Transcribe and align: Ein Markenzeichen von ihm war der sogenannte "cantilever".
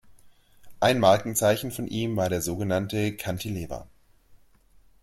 Ein 0.79 0.97
Markenzeichen 0.97 1.69
von 1.71 1.85
ihm 1.85 2.15
war 2.17 2.27
der 2.27 2.41
sogenannte 2.41 3.15
"cantilever". 3.15 3.87